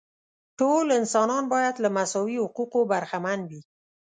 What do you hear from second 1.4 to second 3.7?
باید له مساوي حقوقو برخمن وي.